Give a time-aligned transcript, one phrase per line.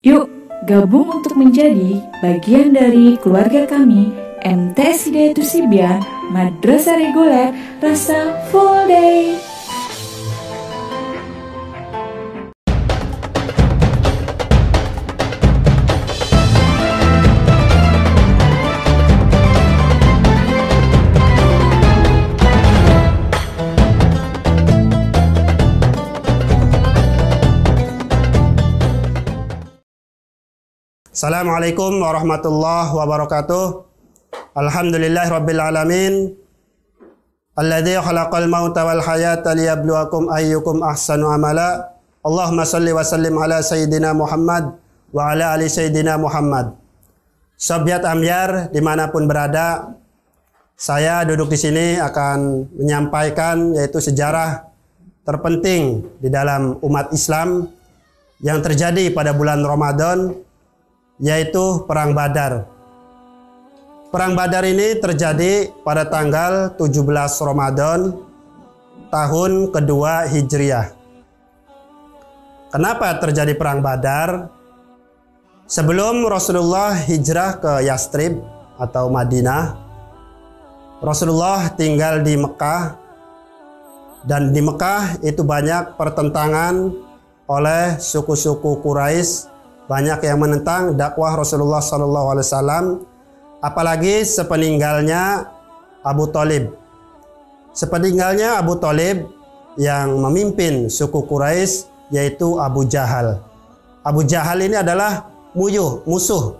[0.00, 0.32] Yuk,
[0.64, 4.08] gabung untuk menjadi bagian dari keluarga kami
[4.40, 6.00] MTSD Tusibian
[6.32, 7.52] Madrasah Reguler
[7.84, 9.49] Rasa Full Day.
[31.20, 33.84] Assalamualaikum warahmatullahi wabarakatuh.
[34.56, 36.32] Alhamdulillah rabbil alamin.
[37.60, 41.92] Alladzi khalaqal mauta wal hayata liyabluwakum ayyukum ahsanu amala.
[42.24, 44.80] Allahumma salli wa sallim ala sayyidina Muhammad
[45.12, 46.72] wa ala ali sayyidina Muhammad.
[47.60, 49.92] Sobyat Amyar di mana pun berada,
[50.72, 54.72] saya duduk di sini akan menyampaikan yaitu sejarah
[55.28, 57.68] terpenting di dalam umat Islam
[58.40, 60.48] yang terjadi pada bulan Ramadan
[61.20, 62.64] yaitu Perang Badar.
[64.10, 67.06] Perang Badar ini terjadi pada tanggal 17
[67.46, 68.18] Ramadan
[69.12, 70.96] tahun kedua Hijriah.
[72.72, 74.50] Kenapa terjadi Perang Badar?
[75.70, 78.42] Sebelum Rasulullah hijrah ke Yastrib
[78.74, 79.78] atau Madinah,
[80.98, 82.98] Rasulullah tinggal di Mekah
[84.26, 86.90] dan di Mekah itu banyak pertentangan
[87.46, 89.46] oleh suku-suku Quraisy
[89.90, 92.84] banyak yang menentang dakwah Rasulullah Sallallahu Alaihi Wasallam,
[93.58, 95.50] apalagi sepeninggalnya
[96.06, 96.78] Abu Talib.
[97.74, 99.26] Sepeninggalnya Abu Talib
[99.74, 103.42] yang memimpin suku Quraisy yaitu Abu Jahal.
[104.06, 105.26] Abu Jahal ini adalah
[105.58, 106.54] muyuh, musuh,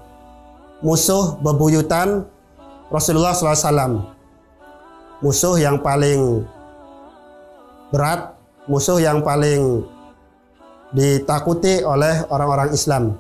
[0.83, 2.27] musuh bebuyutan
[2.91, 4.11] Rasulullah SAW.
[5.23, 6.43] Musuh yang paling
[7.95, 8.35] berat,
[8.67, 9.87] musuh yang paling
[10.91, 13.15] ditakuti oleh orang-orang Islam.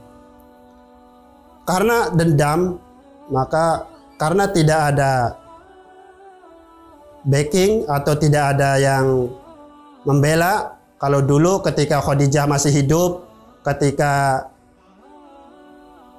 [1.66, 2.82] Karena dendam,
[3.30, 3.86] maka
[4.18, 5.12] karena tidak ada
[7.22, 9.30] backing atau tidak ada yang
[10.02, 13.24] membela, kalau dulu ketika Khadijah masih hidup,
[13.62, 14.44] ketika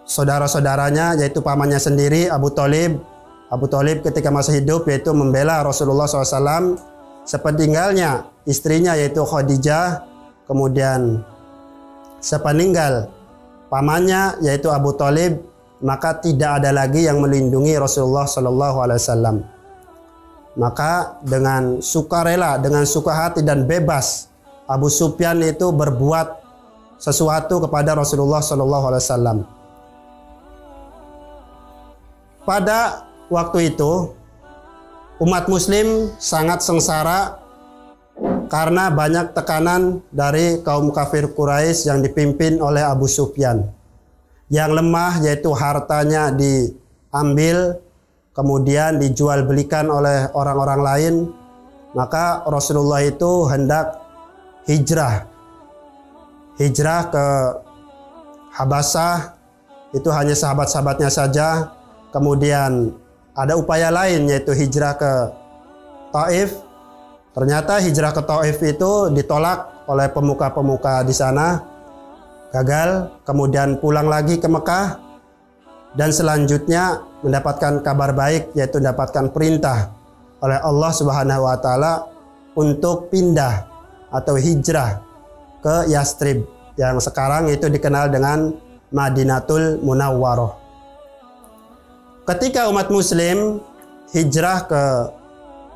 [0.07, 3.01] saudara-saudaranya yaitu pamannya sendiri Abu Talib,
[3.51, 6.79] Abu Talib ketika masih hidup yaitu membela Rasulullah SAW,
[7.27, 10.07] sepeninggalnya istrinya yaitu Khadijah,
[10.47, 11.27] kemudian
[12.21, 13.09] sepeninggal
[13.67, 15.41] pamannya yaitu Abu Talib
[15.81, 19.37] maka tidak ada lagi yang melindungi Rasulullah Shallallahu Alaihi Wasallam.
[20.53, 24.29] Maka dengan sukarela, dengan suka hati dan bebas,
[24.69, 26.37] Abu Sufyan itu berbuat
[27.01, 29.37] sesuatu kepada Rasulullah Shallallahu Alaihi Wasallam.
[32.45, 34.13] Pada waktu itu,
[35.17, 37.40] umat Muslim sangat sengsara
[38.51, 43.63] karena banyak tekanan dari kaum kafir Quraisy yang dipimpin oleh Abu Sufyan.
[44.51, 47.79] Yang lemah yaitu hartanya diambil
[48.35, 51.15] kemudian dijual belikan oleh orang-orang lain,
[51.95, 53.95] maka Rasulullah itu hendak
[54.67, 55.31] hijrah.
[56.59, 57.25] Hijrah ke
[58.51, 59.39] Habasah
[59.95, 61.71] itu hanya sahabat-sahabatnya saja.
[62.11, 62.91] Kemudian
[63.31, 65.11] ada upaya lain yaitu hijrah ke
[66.11, 66.70] Taif
[67.31, 71.63] Ternyata hijrah ke Taif itu ditolak oleh pemuka-pemuka di sana.
[72.51, 74.99] Gagal, kemudian pulang lagi ke Mekah
[75.95, 79.95] dan selanjutnya mendapatkan kabar baik yaitu mendapatkan perintah
[80.43, 82.11] oleh Allah Subhanahu wa taala
[82.59, 83.67] untuk pindah
[84.11, 84.99] atau hijrah
[85.63, 86.43] ke Yastrib
[86.75, 88.51] yang sekarang itu dikenal dengan
[88.91, 90.59] Madinatul Munawwaroh.
[92.27, 93.63] Ketika umat muslim
[94.11, 94.83] hijrah ke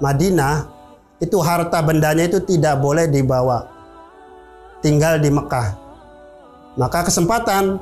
[0.03, 0.74] Madinah
[1.25, 3.65] itu harta bendanya itu tidak boleh dibawa.
[4.85, 5.73] Tinggal di Mekah.
[6.77, 7.81] Maka kesempatan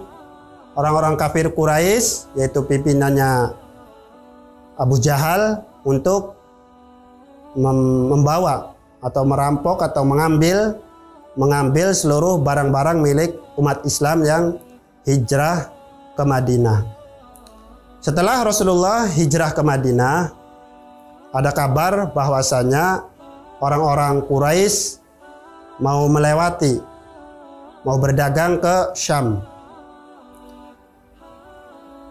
[0.79, 3.51] orang-orang kafir Quraisy yaitu pimpinannya
[4.79, 6.39] Abu Jahal untuk
[7.53, 8.73] membawa
[9.03, 10.79] atau merampok atau mengambil
[11.37, 14.43] mengambil seluruh barang-barang milik umat Islam yang
[15.05, 15.69] hijrah
[16.13, 16.85] ke Madinah.
[18.03, 20.29] Setelah Rasulullah hijrah ke Madinah,
[21.33, 23.09] ada kabar bahwasanya
[23.63, 24.99] orang-orang Quraisy
[25.79, 26.83] mau melewati,
[27.87, 29.39] mau berdagang ke Syam.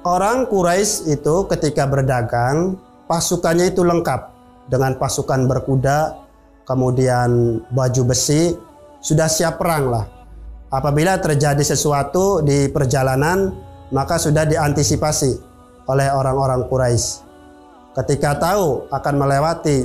[0.02, 4.32] Orang Quraisy itu ketika berdagang, pasukannya itu lengkap
[4.66, 6.16] dengan pasukan berkuda,
[6.64, 8.56] kemudian baju besi,
[9.04, 10.04] sudah siap perang lah.
[10.72, 13.52] Apabila terjadi sesuatu di perjalanan,
[13.92, 15.36] maka sudah diantisipasi
[15.84, 17.20] oleh orang-orang Quraisy.
[17.92, 19.84] Ketika tahu akan melewati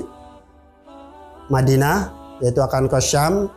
[1.48, 2.12] Madinah
[2.44, 3.50] yaitu akan ke Syam.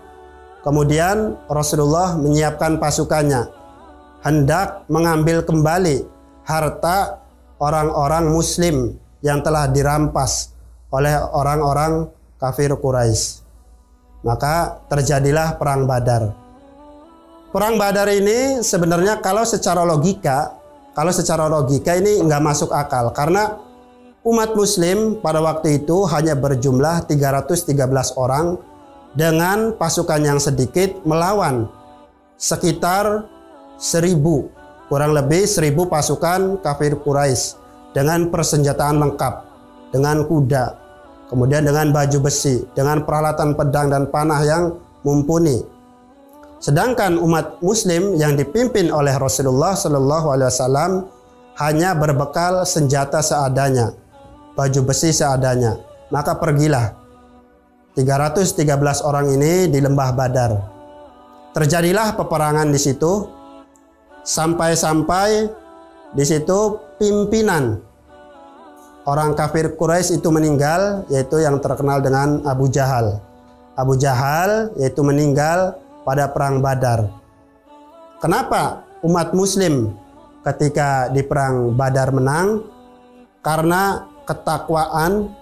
[0.60, 3.48] Kemudian Rasulullah menyiapkan pasukannya
[4.20, 6.04] hendak mengambil kembali
[6.44, 7.20] harta
[7.56, 8.92] orang-orang muslim
[9.24, 10.52] yang telah dirampas
[10.92, 13.40] oleh orang-orang kafir Quraisy.
[14.20, 16.36] Maka terjadilah perang Badar.
[17.50, 20.60] Perang Badar ini sebenarnya kalau secara logika,
[20.92, 23.56] kalau secara logika ini nggak masuk akal karena
[24.20, 27.72] umat muslim pada waktu itu hanya berjumlah 313
[28.20, 28.60] orang
[29.16, 31.64] dengan pasukan yang sedikit melawan
[32.36, 33.24] sekitar
[33.80, 34.52] seribu
[34.92, 37.56] kurang lebih seribu pasukan kafir Quraisy
[37.96, 39.34] dengan persenjataan lengkap
[39.88, 40.76] dengan kuda
[41.32, 44.64] kemudian dengan baju besi dengan peralatan pedang dan panah yang
[45.00, 45.64] mumpuni.
[46.60, 50.92] Sedangkan umat muslim yang dipimpin oleh Rasulullah Shallallahu alaihi wasallam
[51.56, 53.96] hanya berbekal senjata seadanya
[54.60, 55.80] baju besi seadanya
[56.12, 56.92] maka pergilah
[57.96, 58.60] 313
[59.08, 60.52] orang ini di lembah Badar
[61.56, 63.24] terjadilah peperangan di situ
[64.20, 65.48] sampai-sampai
[66.12, 67.80] di situ pimpinan
[69.08, 73.18] orang kafir Quraisy itu meninggal yaitu yang terkenal dengan Abu Jahal.
[73.78, 77.08] Abu Jahal yaitu meninggal pada perang Badar.
[78.20, 79.96] Kenapa umat muslim
[80.44, 82.68] ketika di perang Badar menang?
[83.40, 85.34] Karena ketakwaan,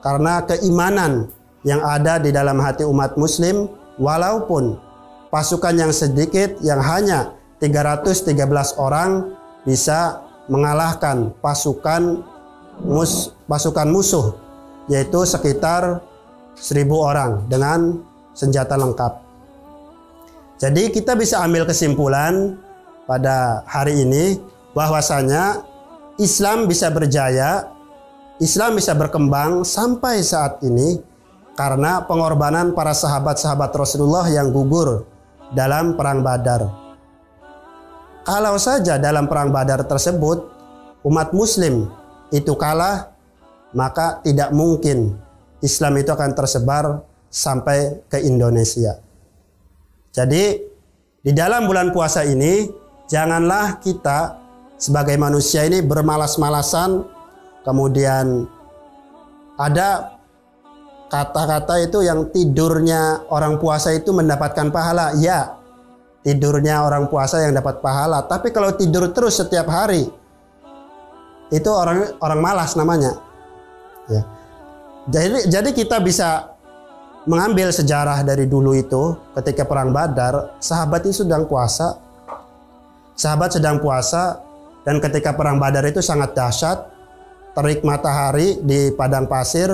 [0.00, 1.28] karena keimanan
[1.60, 3.68] yang ada di dalam hati umat muslim
[4.00, 4.80] walaupun
[5.28, 8.32] pasukan yang sedikit yang hanya 313
[8.80, 9.36] orang
[9.68, 12.24] bisa mengalahkan pasukan
[12.80, 14.32] mus, pasukan musuh
[14.88, 16.00] yaitu sekitar
[16.56, 18.00] 1000 orang dengan
[18.32, 19.20] senjata lengkap.
[20.60, 22.56] Jadi kita bisa ambil kesimpulan
[23.04, 24.40] pada hari ini
[24.76, 25.64] bahwasanya
[26.20, 27.64] Islam bisa berjaya,
[28.40, 30.96] Islam bisa berkembang sampai saat ini
[31.52, 35.04] karena pengorbanan para sahabat-sahabat Rasulullah yang gugur
[35.52, 36.64] dalam perang Badar.
[38.24, 40.48] Kalau saja dalam perang Badar tersebut
[41.04, 41.92] umat muslim
[42.32, 43.12] itu kalah,
[43.76, 45.20] maka tidak mungkin
[45.60, 49.04] Islam itu akan tersebar sampai ke Indonesia.
[50.16, 50.56] Jadi
[51.20, 52.72] di dalam bulan puasa ini
[53.04, 54.40] janganlah kita
[54.80, 57.19] sebagai manusia ini bermalas-malasan
[57.70, 58.50] kemudian
[59.54, 60.18] ada
[61.06, 65.14] kata-kata itu yang tidurnya orang puasa itu mendapatkan pahala.
[65.22, 65.54] Ya,
[66.26, 68.26] tidurnya orang puasa yang dapat pahala.
[68.26, 70.10] Tapi kalau tidur terus setiap hari,
[71.54, 73.14] itu orang orang malas namanya.
[74.10, 74.22] Ya.
[75.10, 76.54] Jadi jadi kita bisa
[77.26, 81.98] mengambil sejarah dari dulu itu ketika perang Badar, sahabat itu sedang puasa.
[83.14, 84.40] Sahabat sedang puasa
[84.86, 86.99] dan ketika perang Badar itu sangat dahsyat.
[87.50, 89.68] Terik matahari di padang pasir.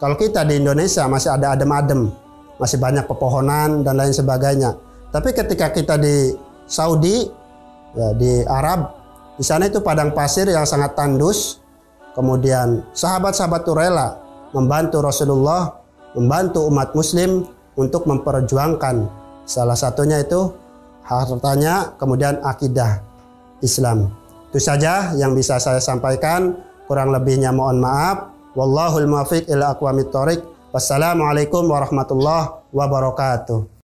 [0.00, 2.08] Kalau kita di Indonesia masih ada adem-adem,
[2.56, 6.34] masih banyak pepohonan dan lain sebagainya tapi ketika kita di
[6.70, 7.26] Saudi,
[7.98, 8.94] ya, di Arab,
[9.34, 11.58] di sana itu padang pasir yang sangat tandus.
[12.14, 14.18] Kemudian sahabat-sahabat itu rela
[14.54, 15.78] membantu Rasulullah,
[16.14, 19.06] membantu umat muslim untuk memperjuangkan
[19.46, 20.54] salah satunya itu
[21.06, 23.02] hartanya, kemudian akidah
[23.62, 24.14] Islam.
[24.50, 26.69] Itu saja yang bisa saya sampaikan.
[26.90, 28.34] Kurang lebihnya mohon maaf.
[28.58, 30.42] Wallahul muwaffiq ila aqwamit thoriq.
[30.74, 33.79] Wassalamualaikum warahmatullahi wabarakatuh.